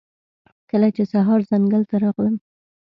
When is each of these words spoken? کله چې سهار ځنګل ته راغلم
کله 0.69 0.87
چې 0.95 1.03
سهار 1.11 1.39
ځنګل 1.49 1.83
ته 1.89 1.95
راغلم 2.03 2.35